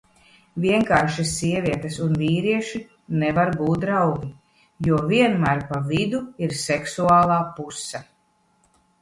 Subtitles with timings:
[0.61, 2.81] Vienkārši sievietes un vīrieši
[3.25, 4.31] nevar būt draugi,
[4.89, 8.05] jo vienmēr pa vidu ir seksuālā puse.